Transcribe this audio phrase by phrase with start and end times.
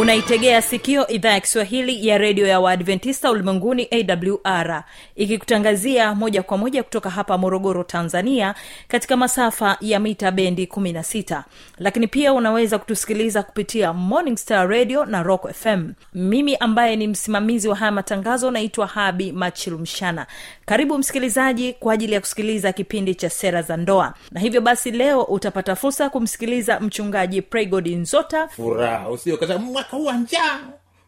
[0.00, 4.84] unaitegea sikio idhaa ya kiswahili ya redio ya waadventista ulimwenguni awr
[5.16, 8.54] ikikutangazia moja kwa moja kutoka hapa morogoro tanzania
[8.88, 11.42] katika masafa ya mita bendi 16
[11.78, 17.68] lakini pia unaweza kutusikiliza kupitia morning star radio na rock fm mimi ambaye ni msimamizi
[17.68, 20.26] wa haya matangazo naitwa habi machilumshana
[20.66, 24.14] karibu msikilizaji kwa ajili ya kusikiliza kipindi cha sera za ndoa.
[24.30, 28.48] Na hivyo basi leo utapata fursa ya kumsikiliza mchungaji pregod nzota.
[28.48, 30.58] Furaha usiokata mwaka huwa njaa.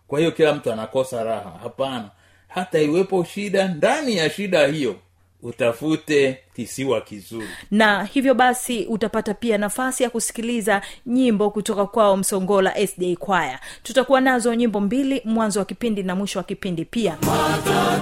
[0.08, 1.52] Kwa hiyo kila mtu anakosa raha.
[1.62, 2.10] Hapana
[2.48, 4.96] hata iwepo shida ndani ya shida hiyo
[5.42, 7.48] utafute kisiwa kizuri.
[7.70, 13.60] Na hivyo basi utapata pia nafasi ya kusikiliza nyimbo kutoka kwao msongola sda kwaya.
[13.82, 17.18] Tutakuwa nazo nyimbo mbili mwanzo wa kipindi na mwisho wa kipindi pia.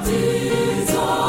[0.06, 1.25] Ni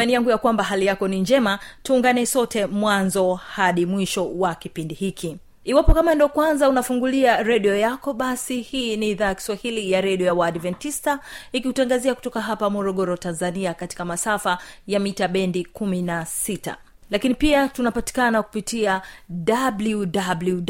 [0.00, 1.58] imani yangu ya kwamba hali yako ni njema.
[1.82, 5.36] Tuungane sote mwanzo hadi mwisho wa kipindi hiki.
[5.64, 10.26] Iwapo kama ndo kwanza unafungulia redio yako basi hii ni idhaa ya kiswahili ya redio
[10.26, 11.18] ya waadventista
[11.52, 16.74] ikiutangazia kutoka hapa morogoro tanzania katika masafa ya mita bendi 16
[17.10, 19.02] lakini pia tunapatikana kupitia
[19.48, 20.62] wwwawr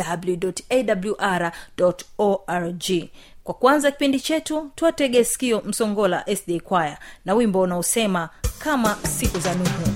[2.18, 2.91] org
[3.45, 8.28] kwa kwanza kipindi chetu tuwatege sikio msongola sd kwaya na wimbo unaosema
[8.59, 9.91] kama siku za nuhu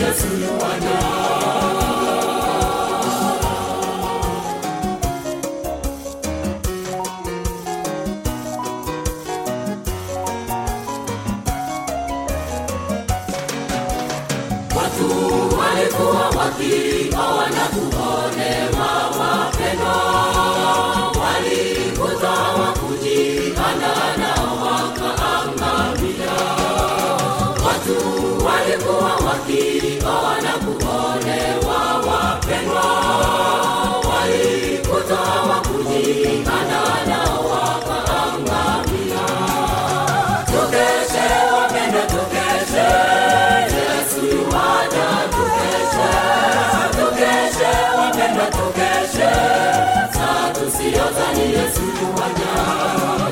[0.00, 1.29] yesu watu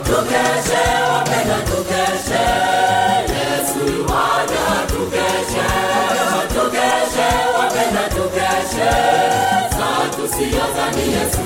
[0.08, 2.44] tukeshe wapendwa tukeshe
[3.34, 5.66] yesu yuwaja tukeshe
[6.54, 7.28] tukeshe
[7.58, 8.90] wapendwa tukeshe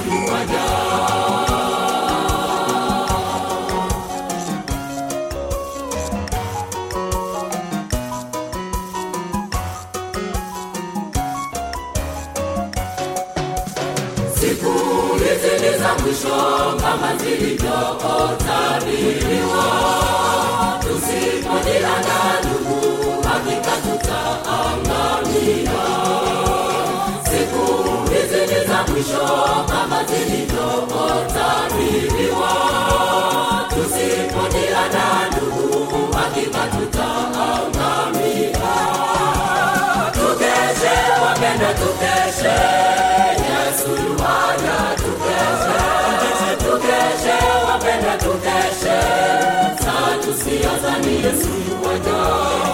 [0.06, 0.64] yuwaja
[17.12, 19.64] kama zilivyotabiriwa
[50.72, 52.71] tusiozani yesu yuwaja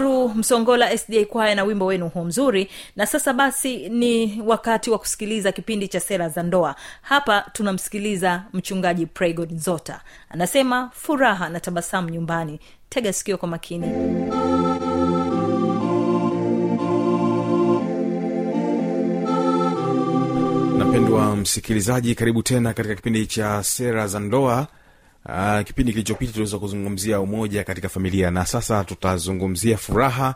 [0.00, 2.68] sana msongola sda kwaya na wimbo wenu huu mzuri.
[2.96, 6.74] Na sasa basi ni wakati wa kusikiliza kipindi cha sera za ndoa.
[7.02, 10.00] Hapa tunamsikiliza mchungaji pregod zota
[10.30, 12.60] anasema furaha na tabasamu nyumbani.
[12.88, 13.86] Tega sikio kwa makini.
[20.78, 24.66] Napendwa msikilizaji karibu tena katika kipindi cha sera za ndoa
[25.26, 30.34] uh, kipindi kilichopita tuliweza kuzungumzia umoja katika familia na sasa tutazungumzia furaha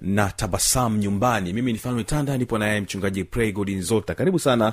[0.00, 1.52] na tabasamu nyumbani.
[1.52, 4.14] Mimi ni tanda nipo naye mchungaji pregod nzota.
[4.14, 4.72] Karibu sana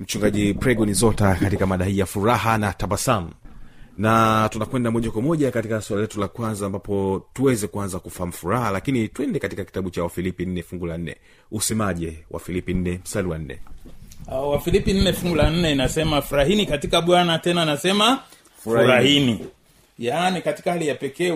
[0.00, 3.30] mchungaji pregod nzota katika mada hii ya furaha na tabasamu.
[3.98, 8.70] Na tunakwenda moja kwa moja katika suala letu la kwanza ambapo tuweze kuanza kufahamu furaha
[8.70, 11.16] lakini twende katika kitabu cha wafilipi nne fungu la nne.
[11.50, 13.58] Usemaje wafilipi nne mstari wa nne?
[14.26, 18.18] Wafilipi nne fungu la nne inasema furahini katika bwana tena anasema
[18.64, 19.46] Furahini.
[19.98, 21.30] yaani katika hali ya pekee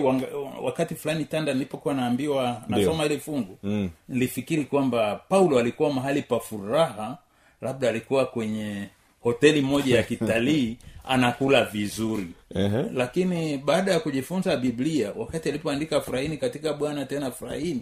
[0.63, 3.89] wakati fulani tanda nilipokuwa naambiwa nasoma ile fungu mm.
[4.09, 7.17] nilifikiri kwamba paulo alikuwa mahali pa furaha
[7.61, 8.89] labda alikuwa kwenye
[9.21, 10.77] hoteli moja ya kitalii
[11.07, 12.83] anakula vizuri Ehe.
[12.93, 17.81] lakini baada ya kujifunza biblia wakati alipoandika furahini katika bwana tena furahini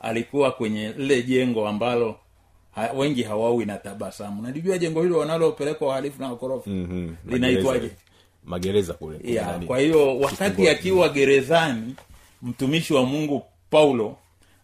[0.00, 2.16] alikuwa kwenye lile jengo ambalo
[2.74, 7.14] ha, wengi hawawi na tabasamu nalijua jengo hilo wanalopelekwa wahalifu na wakorofi Mhm.
[7.26, 7.90] linaitwaje
[8.46, 11.94] Magereza- kule ya kwa hiyo wakati akiwa gerezani
[12.42, 14.16] mtumishi wa mungu paulo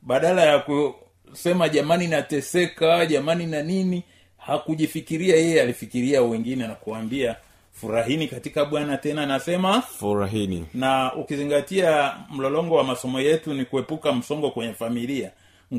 [0.03, 4.03] badala ya kusema jamani nateseka jamani na nini
[4.39, 7.37] hakujifikiria yeye alifikiria wengine na kuambia
[7.73, 10.67] furahini katika bwana tena nasema furahini.
[10.75, 15.31] na ukizingatia mlolongo wa masomo yetu ni kuepuka msongo kwenye familia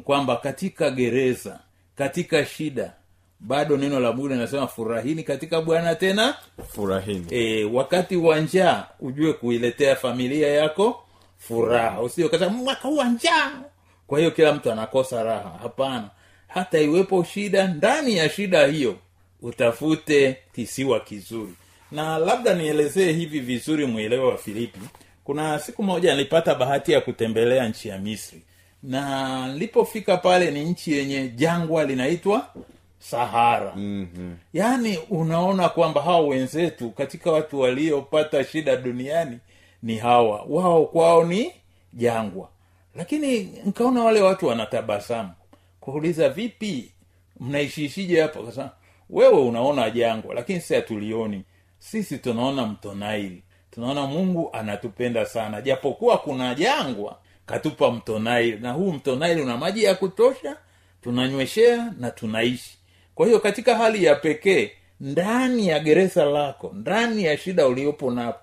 [0.04, 1.60] kwamba katika gereza
[1.96, 2.94] katika shida
[3.40, 6.36] bado neno la mungu linasema furahini katika bwana tena.
[6.74, 7.26] Furahini.
[7.30, 11.04] E, wakati wa njaa ujue kuiletea familia yako
[11.38, 12.02] furaha.
[12.02, 13.52] Usio kata mwaka wa njaa.
[14.08, 15.60] Kwa hiyo kila mtu anakosa raha.
[15.62, 16.10] Hapana.
[16.48, 18.96] Hata iwepo shida ndani ya shida hiyo
[19.42, 21.54] utafute kisiwa kizuri.
[21.92, 24.80] Na labda nielezee hivi vizuri mwelewe wa filipi.
[25.24, 28.42] Kuna siku moja nilipata bahati ya kutembelea nchi ya misri.
[28.84, 32.48] Na nilipofika pale ni nchi yenye jangwa linaitwa
[33.10, 33.74] sahara.
[33.76, 34.38] Mm-hmm.
[34.54, 39.40] yaani unaona kwamba hawa wenzetu katika watu waliopata shida duniani
[39.84, 40.46] ni hawa.
[40.50, 41.52] Wao kwao ni
[41.94, 42.50] jangwa.
[42.96, 45.30] Lakini nkaona wale watu wanatabasamu.
[45.80, 46.92] Kuuliza vipi?
[47.40, 48.70] Mnaishiishije hapo kasema
[49.10, 51.44] wewe unaona jangwa lakini si hatulioni.
[51.80, 55.62] Sisi tunaona mto naili tunaona mungu anatupenda sana.
[55.62, 60.58] Japokuwa kuna jangwa katupa mto naili na huu mto naili una maji ya kutosha
[61.02, 62.77] tunanyweshea na tunaishi
[63.18, 68.40] kwa hiyo katika hali ya pekee ndani ya gereza lako ndani ya shida uliopo napo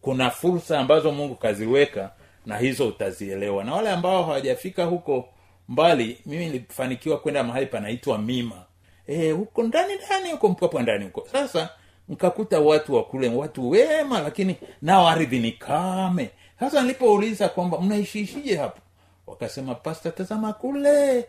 [0.00, 2.10] kuna fursa ambazo mungu kaziweka
[2.46, 3.64] na hizo utazielewa.
[3.64, 5.28] Na wale ambao hawajafika huko
[5.68, 8.64] mbali mimi nilifanikiwa kwenda mahali panaitwa mima.
[9.06, 11.28] E, huko ndani ndani huko mpapwa ndani huko.
[11.32, 11.68] Sasa
[12.08, 13.06] nkakuta watu wa
[13.36, 16.30] watu wema lakini nao ardhi ni kame.
[16.60, 18.80] Sasa nilipouliza kwamba mnaishiishije hapo?
[19.26, 21.26] Wakasema pasta tazama kule.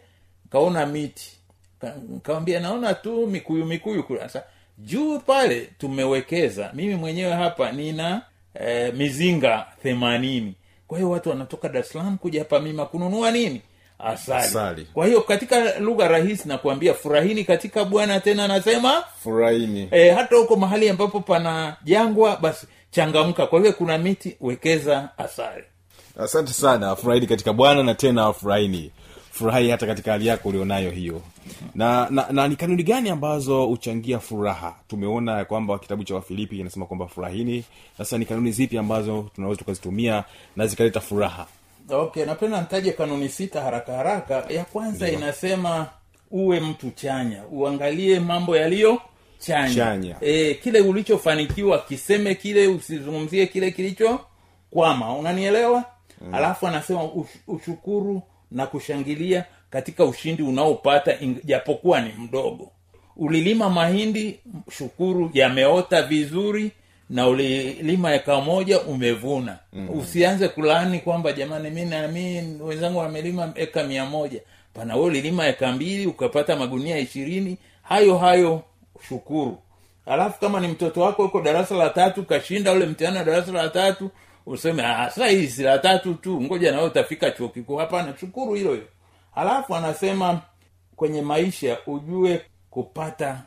[0.50, 1.38] Kaona miti
[1.81, 4.43] Ka- kawambia naona tu mikuyu mikuyu sasa
[4.77, 8.21] juu pale tumewekeza mimi mwenyewe hapa nina
[8.53, 10.53] eh, mizinga themanini.
[10.88, 13.62] Kwa hiyo watu wanatoka dar es salaam kuja hapa mima kununua nini?
[14.00, 14.43] Asali.
[14.45, 14.88] Asali.
[14.93, 19.88] kwa hiyo katika lugha rahisi nakuambia furahini katika bwana tena anasema furahini.
[19.91, 23.48] e, hata huko mahali ambapo pana jangwa basi changamka.
[23.48, 25.63] Kwa hiyo kuna miti wekeza asali.
[26.19, 26.95] Asante sana.
[26.95, 28.91] Furahini katika bwana na tena furahini
[29.31, 31.21] furahi hata katika hali yako ulionayo hiyo.
[31.75, 34.75] Na, na, na ni kanuni gani ambazo huchangia furaha?
[34.88, 37.63] Tumeona kwamba kitabu cha wafilipi inasema kwamba furahini.
[37.98, 40.24] Sasa ni kanuni zipi ambazo tunaweza tukazitumia
[40.55, 41.48] na zikaleta furaha?
[41.89, 44.43] Okay napenda nitaje kanuni sita haraka haraka.
[44.50, 45.88] Ya kwanza inasema
[46.31, 47.43] uwe mtu chanya.
[47.51, 49.01] Uangalie mambo yaliyo
[49.39, 50.15] chanya, Chanya.
[50.21, 55.83] E, kile ulichofanikiwa kiseme kile usizungumzie kile kilichokwama unanielewa?
[56.21, 56.36] Mm.
[56.36, 58.21] alafu anasema ush, ushukuru
[58.51, 62.72] na kushangilia katika ushindi unaopata japokuwa ni mdogo.
[63.18, 64.39] Ulilima mahindi
[64.77, 66.72] shukuru yameota vizuri
[67.10, 69.58] na ulilima eka moja umevuna.
[69.74, 69.89] Mm.
[69.89, 74.41] usianze kulaani kwamba jamani mi nami wenzangu wamelima eka mia moja.
[74.74, 78.62] Pana we ulilima eka mbili ukapata magunia ishirini hayo hayo
[79.10, 79.58] shukuru.
[80.06, 83.70] Alafu kama ni mtoto wako uko darasa la tatu kashinda ule mtihani wa darasa la
[83.70, 84.10] tatu
[84.50, 87.75] useme "Ah, sasa hii si la tatu tu ngoja nawe utafika chuo kikuu.
[87.77, 88.88] Hapana shukuru hilo hilo.
[89.36, 90.41] Halafu anasema
[90.96, 93.41] kwenye maisha ujue kupata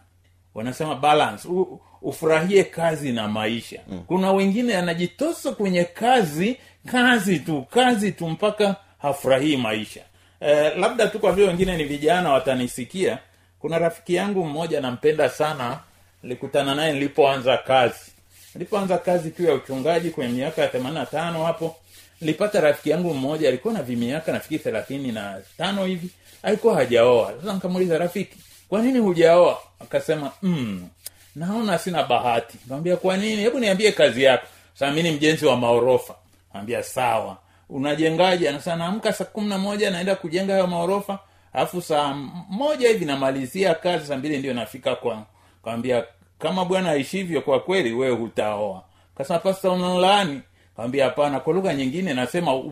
[0.54, 1.48] wanasema balance.
[1.48, 3.80] U, ufurahie kazi na maisha.
[3.88, 4.02] Mm.
[4.06, 6.56] kuna wengine anajitosa kwenye kazi
[6.86, 10.00] kazi tu kazi tu mpaka hafurahii maisha.
[10.40, 13.18] Eh, labda tu kwa vile wengine ni vijana watanisikia.
[13.58, 15.78] Kuna rafiki yangu mmoja nampenda sana
[16.22, 18.11] nilikutana naye nilipoanza kazi
[18.54, 21.76] nilipoanza kazi tu ya uchungaji kwenye miaka ya themani na tano hapo
[22.20, 26.08] nilipata rafiki yangu mmoja alikuwa na vimiaka nafikiri thelathini na tano hivi
[26.42, 27.32] alikuwa hajaoa.
[27.40, 28.36] Sasa nikamuuliza rafiki
[28.68, 29.58] kwa nini hujaoa?
[29.80, 30.88] Akasema mm,
[31.36, 32.58] naona sina bahati.
[32.68, 33.42] Kaambia kwa nini?
[33.42, 34.46] Hebu niambie kazi yako.
[34.74, 36.14] Sasa mi ni mjenzi wa maorofa.
[36.52, 37.36] Ambia sawa.
[37.68, 38.48] Unajengaje?
[38.48, 41.18] Anasema naamka saa kumi na moja naenda kujenga hayo maorofa
[41.52, 42.14] alafu saa
[42.48, 45.22] moja hivi namalizia kazi saa mbili ndio nafika kwa
[45.64, 46.04] kawambia
[46.42, 48.82] kama bwana aishivyo kwa kweli wewe hutaoa.
[49.16, 50.40] Kasema pasta unalaani?
[50.76, 52.62] Kawambia hapana kwa lugha nyingine nasema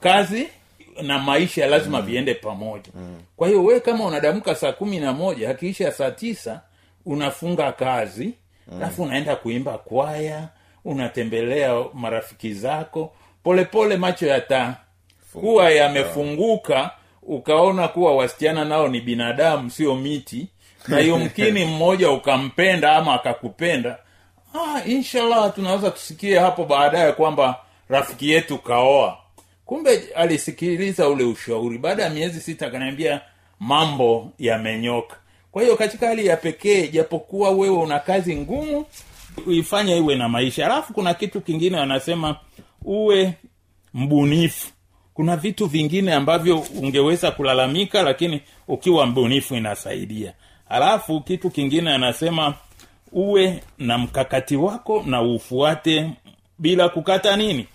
[0.00, 0.48] kazi
[1.02, 2.06] na maisha lazima mm.
[2.06, 2.90] viende pamoja.
[2.94, 3.20] Mm.
[3.36, 6.60] kwa hiyo we kama unadamka saa kumi na moja hakiisha saa tisa
[7.06, 8.34] unafunga kazi
[8.76, 10.48] alafu unaenda kuimba kwaya
[10.84, 13.12] unatembelea marafiki zako
[13.42, 14.76] polepole pole macho yata
[15.32, 16.90] kuwa yamefunguka
[17.22, 20.48] ukaona kuwa wasichana nao ni binadamu sio miti
[20.88, 23.98] na yumkini mmoja ukampenda ama akakupenda
[24.54, 27.56] ah, inshallah tunaweza tusikie hapo baadaye kwamba
[27.88, 29.18] rafiki yetu kaoa.
[29.66, 31.78] Kumbe alisikiliza ule ushauri.
[31.78, 33.20] Baada ya miezi sita akaniambia
[33.60, 35.16] mambo yamenyoka.
[35.52, 38.86] Kwa hiyo katika hali ya pekee japokuwa wewe una kazi ngumu
[39.46, 40.66] uifanye iwe na maisha.
[40.66, 42.36] Alafu kuna kitu kingine wanasema
[42.84, 43.32] uwe
[43.94, 44.68] mbunifu.
[45.14, 50.32] Kuna vitu vingine ambavyo ungeweza kulalamika lakini ukiwa mbunifu inasaidia
[50.70, 52.54] alafu kitu kingine anasema
[53.12, 56.10] uwe na mkakati wako na ufuate
[56.58, 57.66] bila kukata nini?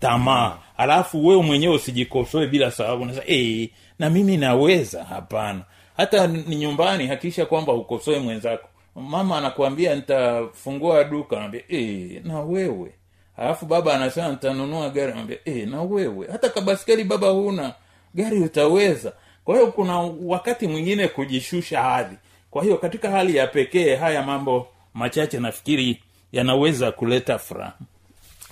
[0.00, 0.56] Tamaa.
[0.76, 3.04] Alafu wewe mwenyewe usijikosoe bila sababu.
[3.26, 5.04] Hey, na mimi naweza.
[5.04, 5.60] Hapana.
[5.96, 8.68] Hata ni nyumbani hakikisha kwamba ukosoe mwenzako.
[8.94, 11.36] Mama anakuambia nitafungua duka.
[11.36, 12.90] Anaambia hey, na wewe.
[13.36, 15.12] Alafu baba anasema nitanunua gari.
[15.12, 16.28] Anaambia hey, na wewe.
[16.32, 17.74] Hata kabaskeli baba huna
[18.14, 19.12] gari utaweza.
[19.44, 22.16] Kwa hiyo kuna wakati mwingine kujishusha hadhi
[22.50, 26.02] kwa hiyo katika hali ya pekee haya mambo machache nafikiri
[26.32, 27.72] yanaweza kuleta furaha.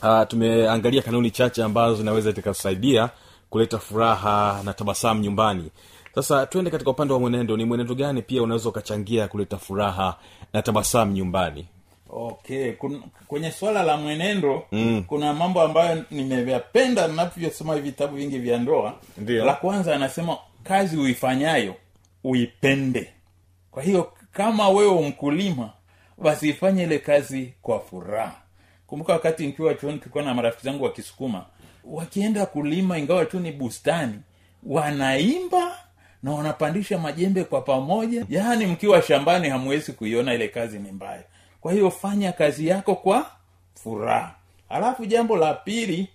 [0.03, 3.11] Uh, tumeangalia kanuni chache ambazo zinaweza zikatusaidia
[3.51, 5.71] kuleta furaha na tabasamu nyumbani.
[6.15, 7.57] Sasa twende katika upande wa mwenendo.
[7.57, 10.17] Ni mwenendo gani pia unaweza ukachangia kuleta furaha
[10.53, 11.67] na tabasamu nyumbani?
[12.11, 15.05] Okay Kun, kwenye swala la mwenendo mm.
[15.07, 18.95] kuna mambo ambayo nimeyapenda navyosoma vitabu vingi vya ndoa.
[19.19, 19.45] Ndiyo.
[19.45, 21.75] la kwanza anasema kazi uifanyayo
[22.25, 23.13] uipende
[23.79, 25.71] kwa hiyo kama wewe mkulima
[26.23, 28.35] basi ifanye ile kazi kwa furaha.
[28.87, 31.47] Kumbuka wakati nikiwa chuoni tulikuwa na marafiki zangu wa kisukuma
[31.85, 34.15] wakienda kulima ingawa tu ni bustani
[34.67, 35.79] wanaimba
[36.23, 38.27] na wanapandisha majembe kwa pamoja.
[38.29, 41.23] Yaani mkiwa shambani hamwezi kuiona ile kazi ni mbaya.
[41.61, 43.31] Kwa hiyo fanya kazi yako kwa
[43.75, 44.35] furaha.
[44.69, 46.09] Alafu jambo la pili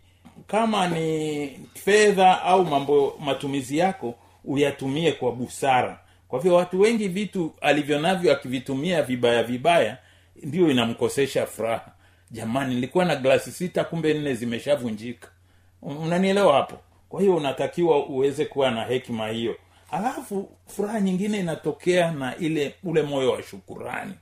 [0.48, 4.16] kama ni fedha au mambo matumizi yako
[4.46, 6.00] uyatumie kwa busara
[6.34, 9.98] kwa hivyo watu wengi vitu alivyo navyo akivitumia vibaya vibaya
[10.44, 11.92] ndio inamkosesha furaha.
[12.32, 15.28] Jamani nilikuwa na glasi sita kumbe nne zimeshavunjika.
[15.82, 16.78] Unanielewa hapo?
[17.10, 19.56] Kwa hiyo unatakiwa uweze kuwa na hekima hiyo.
[19.92, 24.14] Alafu furaha nyingine inatokea na ile ule moyo wa shukurani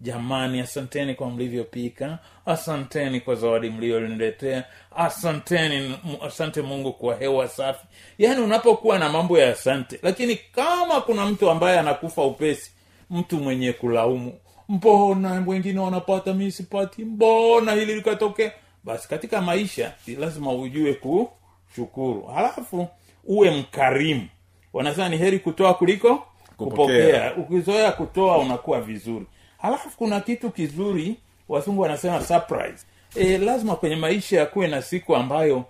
[0.00, 2.18] jamani asanteni kwa mlivyopika.
[2.46, 4.64] Asanteni kwa zawadi mlioniletea.
[4.96, 7.86] Asanteni asante mungu kwa hewa safi.
[8.18, 12.72] Yaani unapokuwa na mambo ya asante lakini kama kuna mtu ambaye anakufa upesi
[13.10, 14.32] mtu mwenye kulaumu
[14.68, 18.52] mbona wengine wanapata mi sipati mbona hili likatokea?
[18.84, 22.22] Basi katika maisha lazima ujue kushukuru.
[22.22, 22.88] Halafu
[23.24, 24.28] uwe mkarimu.
[24.72, 26.22] Wanasema ni heri kutoa kuliko
[26.56, 26.76] Kupokea.
[26.76, 27.36] kupokea.
[27.36, 29.26] Ukizoea kutoa unakuwa vizuri
[29.58, 31.16] halafu kuna kitu kizuri
[31.48, 32.86] wazungu wanasema surprise.
[33.14, 35.64] E, lazima kwenye maisha yakuwe na siku ambayo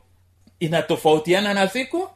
[0.61, 2.09] inatofautiana na siku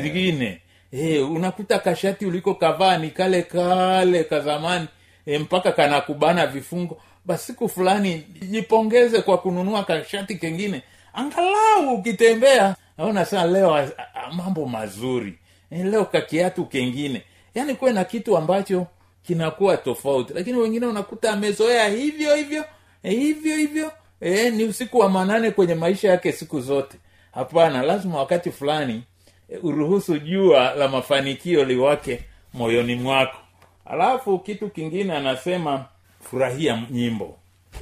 [0.00, 0.60] zingine.
[0.92, 4.86] E, unakuta kashati uliko kavaa ni kale kale ka zamani
[5.26, 7.00] e, mpaka kanakubana vifungo.
[7.24, 8.18] Basi siku fulani
[8.50, 10.82] jipongeze kwa kununua kashati kengine.
[11.14, 13.88] Angalau ukitembea naona sana leo
[14.32, 15.38] mambo mazuri.
[15.70, 17.22] E, leo kakiatu kengine.
[17.54, 18.86] Yaani kuwe na kitu ambacho
[19.26, 20.34] kinakuwa tofauti.
[20.34, 22.64] Lakini wengine unakuta amezoea hivyo hivyo
[23.02, 26.98] e, hivyo hivyo e, ni usiku wa manane kwenye maisha yake siku zote.
[27.32, 29.02] Hapana lazima wakati fulani
[29.48, 33.36] e, uruhusu jua la mafanikio liwake moyoni mwako.
[33.84, 35.84] Alafu kitu kingine anasema
[36.20, 37.38] furahia nyimbo.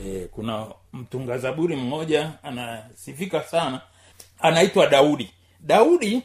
[0.07, 3.81] E, kuna mtunga zaburi mmoja anasifika sana
[4.39, 5.31] anaitwa daudi.
[5.61, 6.23] Daudi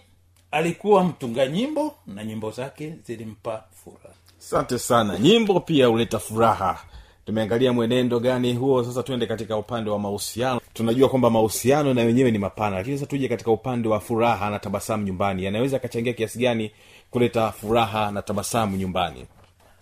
[0.51, 4.18] alikuwa mtunga nyimbo na nyimbo zake zilimpa furaha
[4.49, 5.17] asante sana.
[5.19, 6.79] Nyimbo pia huleta furaha.
[7.25, 8.83] Tumeangalia mwenendo gani huo.
[8.83, 10.61] Sasa tuende katika upande wa mahusiano.
[10.73, 14.59] Tunajua kwamba mahusiano na wenyewe ni mapana lakini sasa tuje katika upande wa furaha na
[14.59, 15.43] tabasamu nyumbani.
[15.43, 16.71] Yanaweza akachangia kiasi gani
[17.11, 19.25] kuleta furaha na tabasamu nyumbani?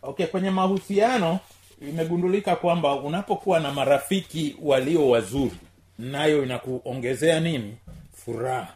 [0.02, 1.40] Okay kwenye mahusiano
[1.82, 5.58] imegundulika kwamba unapokuwa na marafiki walio wazuri
[6.00, 7.78] nayo inakuongezea nini?
[8.26, 8.74] Furaha.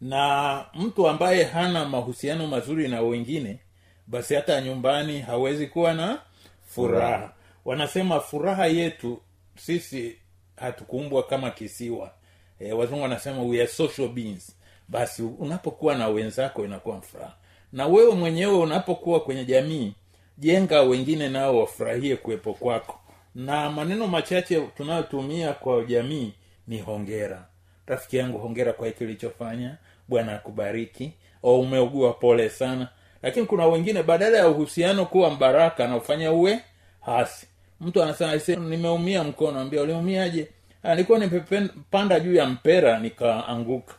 [0.00, 3.58] Na mtu ambaye hana mahusiano mazuri na wengine
[4.06, 6.18] basi hata nyumbani hawezi kuwa na
[6.66, 7.32] furaha.
[7.64, 9.20] Wanasema furaha yetu
[9.56, 10.16] sisi
[10.56, 12.12] hatukuumbwa kama kisiwa.
[12.60, 14.56] E, wazungu wanasema we are social beings.
[14.88, 17.34] Basi unapokuwa na wenzako inakuwa furaha.
[17.72, 19.92] Na wewe mwenyewe unapokuwa kwenye jamii
[20.38, 23.00] jenga wengine nao wafurahie kuwepo kwako.
[23.34, 26.32] Na maneno machache tunayotumia kwa jamii
[26.68, 27.46] ni hongera.
[27.86, 29.76] Rafiki yangu hongera kwa hiki ulichofanya
[30.08, 31.12] bwana akubariki.
[31.42, 32.88] Au umeugua pole sana
[33.24, 36.58] lakini kuna wengine badala ya uhusiano kuwa mbaraka anaofanya uwe
[37.00, 37.46] hasi.
[37.80, 39.60] Mtu anasema nimeumia mkono.
[39.60, 40.48] Ambia uliumiaje?
[40.82, 43.94] "Ah, nilikuwa nimepanda juu ya mpera nikaanguka.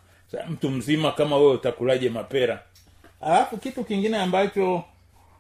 [0.50, 2.64] Mtu mzima kama wewe utakulaje mapera?
[3.22, 4.84] Alafu kitu kingine ambacho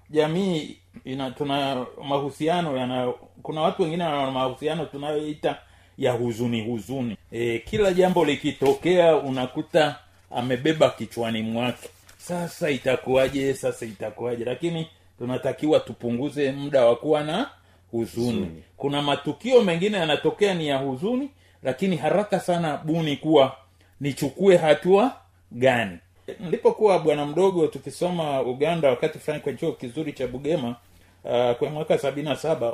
[0.10, 5.58] jamii ina tuna mahusiano yana kuna watu wengine wana mahusiano tunayoita
[5.98, 7.18] ya huzuni huzuni.
[7.32, 9.96] E, kila jambo likitokea unakuta
[10.32, 11.90] amebeba kichwani mwake
[12.28, 13.54] sasa itakuwaje?
[13.54, 14.46] Sasa itakuwaje?
[14.46, 17.50] Lakini tunatakiwa tupunguze muda wa kuwa na
[17.92, 18.64] huzuni.
[18.78, 21.30] Kuna matukio mengine yanatokea ni ya huzuni
[21.64, 23.56] lakini haraka sana buni kuwa
[24.02, 25.16] nichukue hatua
[25.52, 25.98] gani.
[26.40, 30.76] Nilipokuwa bwana mdogo tukisoma uganda wakati fulani kwenye chuo kizuri cha bugema
[31.24, 32.74] uh, kwenye mwaka sabini na saba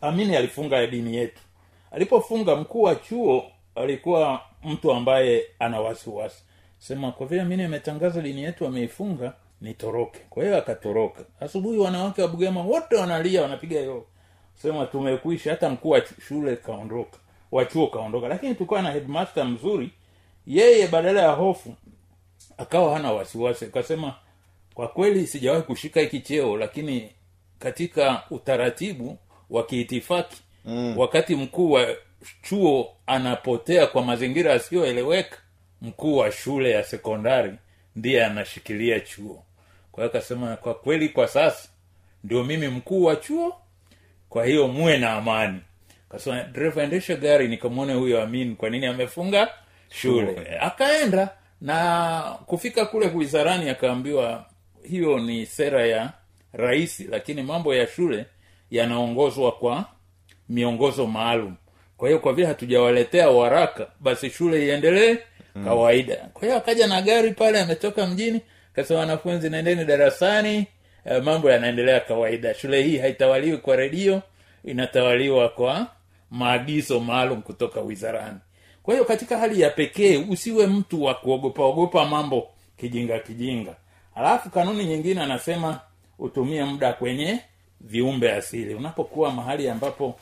[0.00, 1.40] amini alifunga dini yetu.
[1.90, 6.42] Alipofunga mkuu wa chuo alikuwa mtu ambaye ana wasiwasi
[6.88, 10.18] sema kwa vile mimi nimetangaza dini yetu ameifunga nitoroke.
[10.30, 11.24] Kwa hiyo akatoroka.
[11.40, 14.06] Asubuhi wanawake wa bugema wote wanalia wanapiga yo.
[14.54, 15.50] Sema tumekwisha.
[15.50, 17.18] Hata mkuu wa shule kaondoka
[17.52, 18.28] wa chuo kaondoka.
[18.28, 19.90] Lakini tulikuwa na headmaster mzuri.
[20.46, 21.74] Yeye badala ya hofu
[22.58, 23.64] akawa hana wasiwasi.
[23.64, 24.14] Akasema
[24.74, 27.10] kwa kweli sijawahi kushika hiki cheo lakini
[27.58, 29.18] katika utaratibu
[29.50, 30.98] wa kiitifaki mm.
[30.98, 31.86] wakati mkuu wa
[32.42, 35.38] chuo anapotea kwa mazingira yasiyoeleweka
[35.84, 37.52] mkuu wa shule ya sekondari
[37.96, 39.42] ndiye anashikilia chuo.
[39.92, 41.68] Kwa hiyo akasema kwa kweli kwa sasa
[42.24, 43.56] ndio mimi mkuu wa chuo
[44.28, 45.60] kwa hiyo muwe na amani.
[46.08, 49.48] Kasema dereva endesha gari nikamwone huyo amin kwa nini amefunga
[49.90, 50.56] shule.
[50.60, 51.28] Akaenda
[51.60, 54.46] na kufika kule wizarani akaambiwa
[54.88, 56.12] hiyo ni sera ya
[56.52, 58.26] rais lakini mambo ya shule
[58.70, 59.84] yanaongozwa kwa
[60.48, 61.54] miongozo maalum.
[61.96, 65.16] Kwa hiyo kwa vile hatujawaletea waraka basi shule iendelee
[65.64, 66.16] kawaida.
[66.16, 68.40] Kwa hiyo akaja na gari pale ametoka mjini
[68.72, 70.66] kasema wanafunzi naendeni darasani.
[71.04, 72.54] Eh, mambo yanaendelea kawaida.
[72.54, 74.22] Shule hii haitawaliwi kwa redio
[74.64, 75.86] inatawaliwa kwa
[76.30, 78.38] maagizo maalum kutoka wizarani.
[78.82, 83.74] Kwa hiyo katika hali ya pekee usiwe mtu wa kuogopa ogopa mambo kijinga kijinga.
[84.14, 85.80] Alafu kanuni nyingine anasema
[86.18, 87.38] utumie muda kwenye
[87.80, 88.74] viumbe asili.
[88.74, 90.18] Unapokuwa mahali ambapo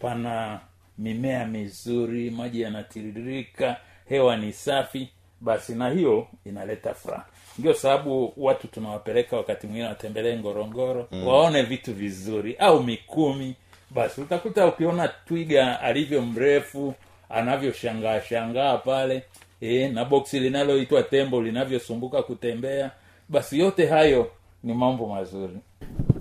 [0.00, 0.60] pana
[0.98, 3.76] mimea mizuri maji yanatiririka
[4.08, 5.08] hewa ni safi
[5.40, 7.24] basi na hiyo inaleta furaha.
[7.58, 11.26] Ndio sababu watu tunawapeleka wakati mwingine watembelee ngorongoro mm.
[11.26, 13.54] waone vitu vizuri au mikumi.
[13.90, 16.94] Basi utakuta ukiona twiga alivyo mrefu
[17.30, 19.22] anavyoshangaa shangaa pale
[19.60, 22.90] e, na boksi linaloitwa tembo linavyosumbuka kutembea
[23.28, 24.30] basi yote hayo
[24.62, 25.58] ni mambo mazuri.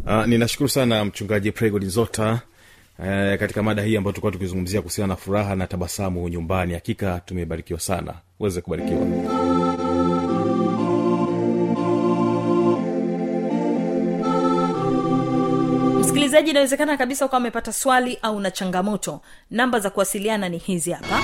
[0.05, 1.83] Uh, ninashukuru sana mchungaji pregod
[3.03, 7.79] Uh, katika mada hii ambayo tulikuwa tukizungumzia kuhusiana na furaha na tabasamu nyumbani hakika tumebarikiwa
[7.79, 8.13] sana.
[8.39, 9.05] Uweze kubarikiwa.
[15.99, 19.21] Msikilizaji inawezekana kabisa ukawa amepata swali au na changamoto.
[19.51, 21.19] Namba za kuwasiliana ni hizi hapa.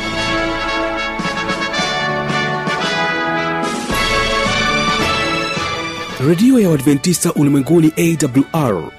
[6.28, 8.99] Redio ya uadventista ulimwenguni awr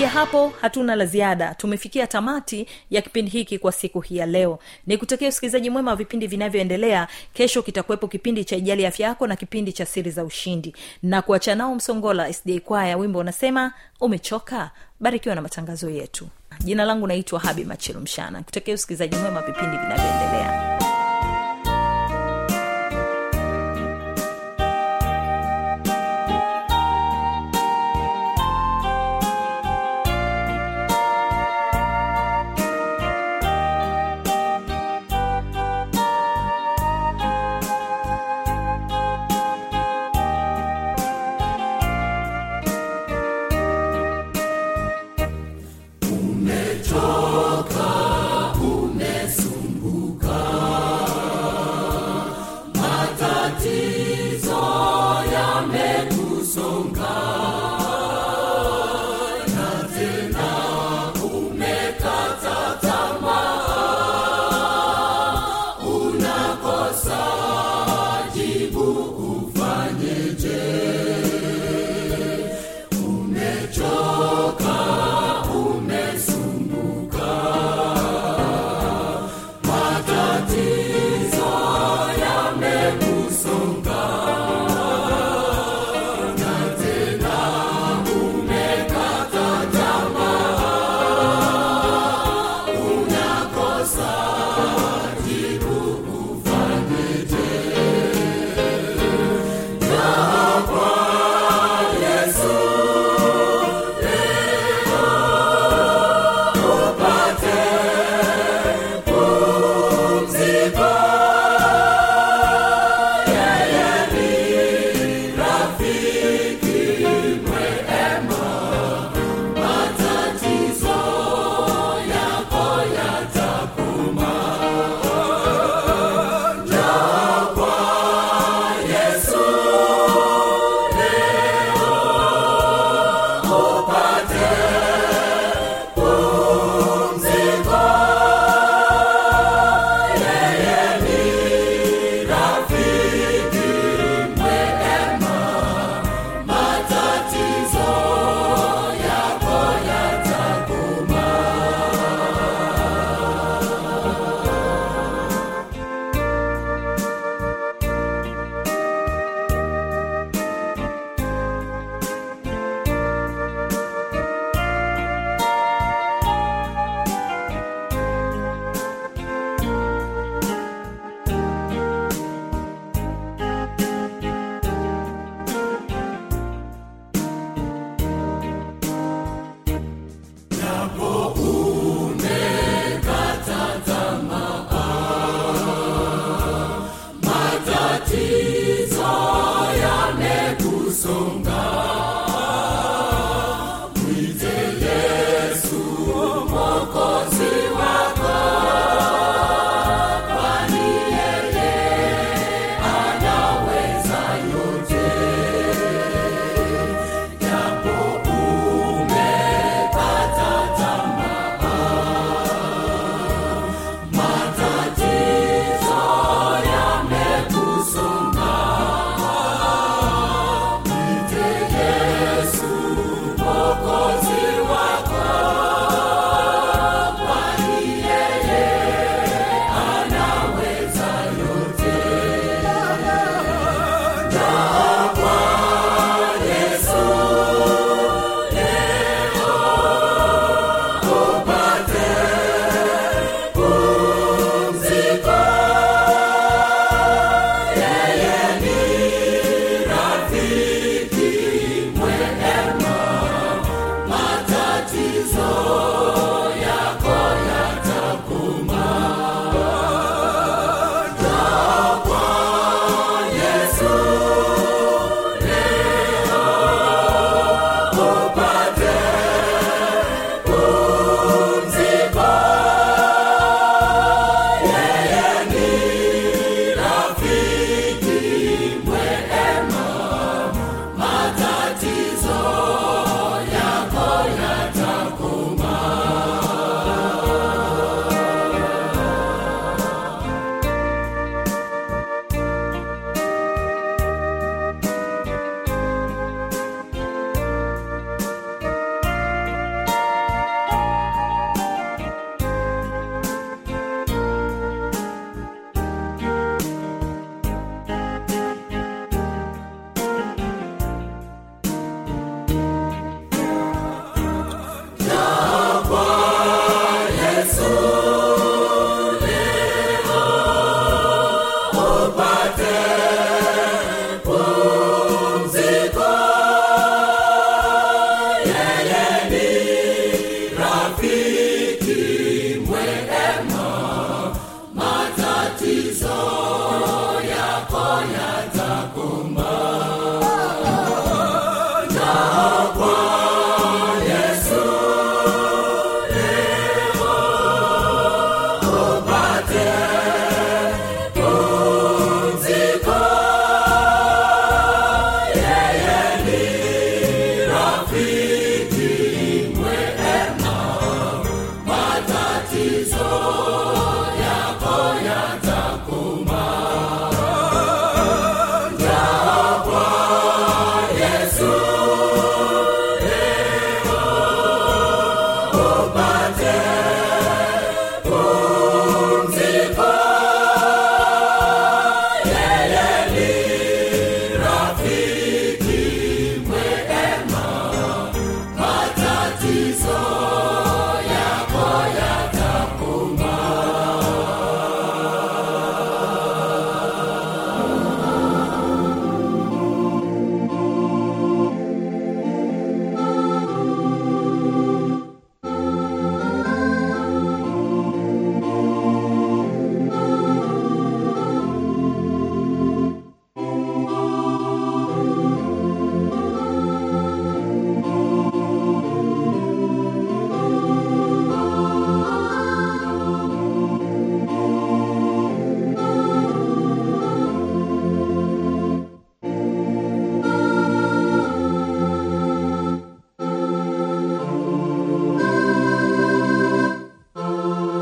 [0.00, 1.54] kufikia hapo hatuna la ziada.
[1.54, 4.58] Tumefikia tamati ya kipindi hiki kwa siku hii ya leo.
[4.86, 7.08] Ni kutekea usikilizaji mwema wa vipindi vinavyoendelea.
[7.32, 10.74] Kesho kitakuwepo kipindi cha ijali afya yako na kipindi cha siri za ushindi.
[11.02, 14.70] Na kuachanao msongola sda kwaya wimbo unasema umechoka?
[15.00, 16.28] Barikiwa na matangazo yetu.
[16.60, 18.42] Jina langu naitwa habi machelu mshana.
[18.42, 20.69] Kutakia usikilizaji mwema vipindi vinavyoendelea